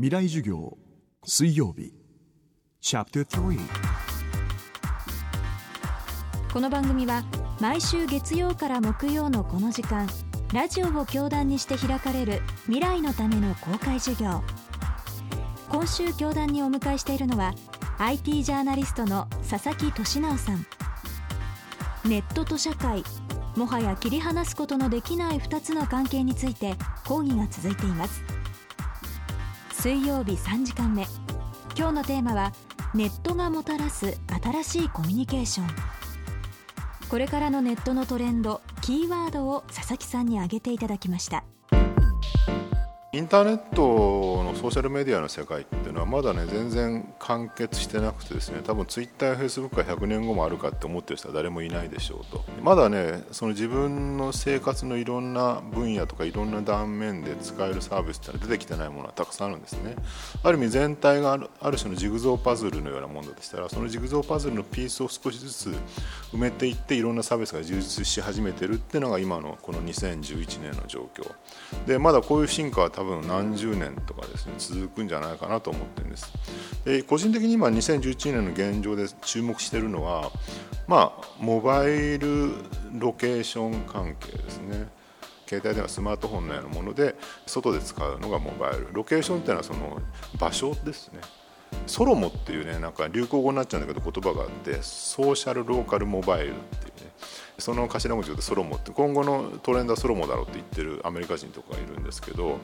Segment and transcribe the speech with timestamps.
[0.00, 0.78] 未来授業
[1.24, 1.92] 水曜日。
[6.52, 7.24] この番組は
[7.58, 10.06] 毎週月曜から木曜のこの時間
[10.54, 14.40] ラジオを教壇にして開かれる未来のための公開授業。
[15.68, 17.52] 今週教壇にお迎えしているのは
[17.98, 20.64] IT ジャーナリストの佐々木俊直さん。
[22.04, 23.02] ネットと社会
[23.56, 28.37] もはや切り離すことのできない2つの関係について講義が続いています。
[29.80, 31.06] 水曜日3時間目。
[31.76, 32.52] 今日のテーマは
[32.94, 35.68] ネットがもたらす新しいコミュニケーション。
[37.08, 41.44] これからのネットのトレンドキーワードを佐々木さんに挙げていただきました。
[43.10, 52.44] インターネットのソーシャルメディアの世界っていうのはまだね全然完結してなくてですね多分ツイッターやフェイスブックが100年後もあるかって思ってる人は誰もいないでしょうと。
[52.62, 59.96] まだねその自分の生活のいろんな分野とかいろんな断面で使えるサービスってのは出てきてないものはたくさんあるんですね。
[60.42, 65.70] ある意味全体があるある種のジグゾーパズルのようなものでしたらそのジグゾーパズルのピースを少しずつ
[66.34, 71.26] 埋めていっていろんなサービスが充実し始めてるっていうのが今のこの2011年の状況。
[71.86, 76.32] でまだこういう進化は多分何十年とかですね続くんじゃないかなと思ってるんです。
[76.84, 80.32] で個人的に今2011年の現状で注目してるのは
[80.88, 82.54] まあモバイル
[82.98, 84.88] ロケーション関係ですね。
[85.46, 87.14] 携帯電話スマートフォンのようなもので
[87.46, 88.88] 外で使うのがモバイル。
[88.90, 90.02] ロケーションっていうのはその
[90.36, 91.20] 場所ですね。
[91.86, 97.12] ソロモっていうねなんか流行語になっちゃうんだけど言葉があってソーシャルローカルモバイルっていうね。
[97.58, 102.58] その頭文字でソロモって今後のトレンドはソロモだろうって言ってるアメリカ人とかがいるんですけど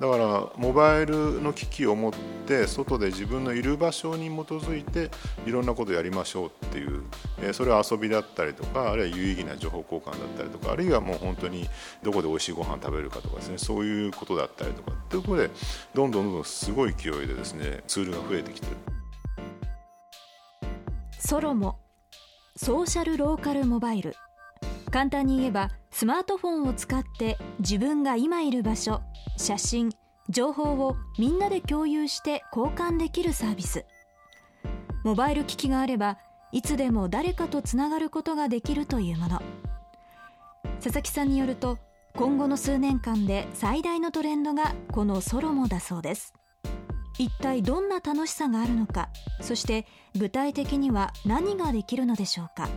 [0.00, 2.12] だからモバイルの機器を持っ
[2.46, 5.10] て外で自分のいる場所に基づいて
[5.46, 7.02] いろんなことをやりましょうっていう
[7.52, 11.68] それは遊びだったりとかあるいは有意義な情報交換だったりとかあるいはもう本当に
[12.02, 15.50] どこで美味しいご飯食べるかとかですねそういうことだったりとかっていうことで
[15.94, 18.76] どんどんどんどんすごい勢いでですねツールが増えてきてる。
[21.20, 21.76] ソロモ
[22.56, 24.16] ソーシャルローカルモバイル
[24.90, 29.02] 簡単に言えばスマートフォンを使って自分が今いる場所
[29.36, 29.90] 写真
[30.28, 33.84] 情報をみんなで共有して交換できるサービス。
[35.04, 36.18] モバイル機器があれば
[36.52, 39.42] いつでも誰かとつながることができるというもの。
[40.82, 41.78] 佐々木さんによると
[42.14, 46.34] 今後の数年間で最大のトレンドがこのソロモだそうです。
[47.18, 49.08] 一体どんな楽しさがあるのか
[49.40, 52.68] そして具体的には何ができるのでしょうか。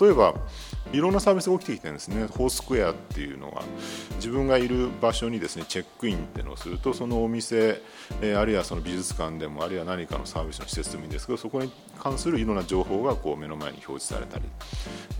[0.00, 0.34] 例えば
[0.92, 3.62] いろんなサービスが起きてきてるんですね、ホースクエアっていうのは、
[4.16, 7.82] 自分がいる場所にですねチェックインっていうのをすると、そのお店、
[8.22, 14.44] えあるいはその美術館でも、あるいは何かのサービスの施設でもいいんですけど、そこに関するいろんな情報がこう目の前に表示されたり、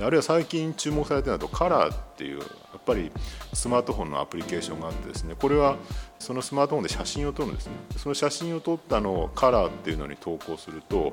[0.00, 2.13] あるいは最近注目されているのだと、カラー。
[2.14, 2.44] っていう、や
[2.78, 3.10] っぱり
[3.52, 5.76] スマートフォンのアプリケーションがあってですね、これは
[6.20, 11.12] そのスマートフォンで写真を撮るんですね、その写真を撮ったのをカラーっていうのに投稿すると、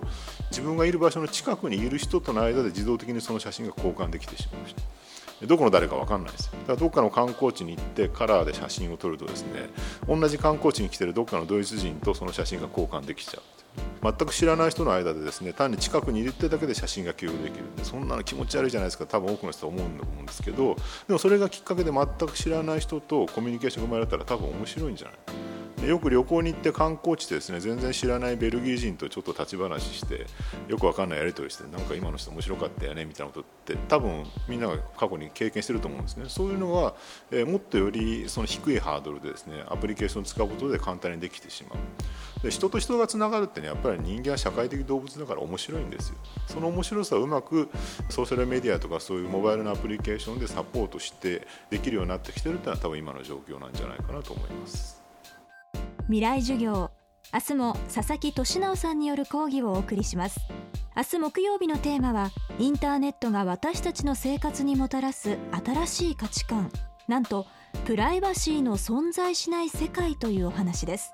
[0.52, 4.82] 自分がいる場所の近くにいる人との間で自動的にその写真が交換できてしまいました。
[5.48, 9.70] どこの誰か分かんないですだからどっかの観光地に行ってカラーで写真を撮るとですね
[10.08, 13.61] 同じ観光地に来てるどっかのドイツ人とその写真が交換できちゃう。
[14.04, 19.06] 全く知らない人の間でですね単に近くにいるってだけで写真が共有できるんでそんなの気持ち悪いじゃないですか。
[19.06, 20.76] 多分多くの人は思うんだと思うんですけど
[21.08, 25.51] でもそれがきっかけで全く知らない人とコミュニケーションが生まれたら多分面白いんじゃない？
[25.88, 30.28] よく旅行に行って観光地でですね全然知らないベルギー人とちょっと立ち話して
[30.68, 36.26] よくわかんないやり取りしてなんか今の人面白かったよねみたいなことって多分みんなが過去に経験してると思うんですね。
[36.28, 36.96] そういうのは、
[37.32, 42.44] え、もっとよりその低いハードルでですねアプリケーションを使うことで簡単にできてしまう。
[42.44, 46.16] で人と人がつながるってねやっぱり人間は社会的動物だから面白いんですよ。
[46.48, 47.70] その面白さをうまく
[48.10, 55.01] ソーシャルメディアとかそういうモバイルのアプリケーションでサポートしてできるようになってきてるっていうのは多分今の状況なんじゃないかなと思います。
[56.12, 56.92] 未来授業。
[57.34, 60.42] 明日も佐々木俊直さんによる講義をお送りします。
[60.94, 66.70] 明日木曜日のテーマはインターネットが私たちの生活にもたらす新しい価値観。
[67.08, 67.46] なんと
[67.86, 71.14] プライバシーの存在しない世界というお話です。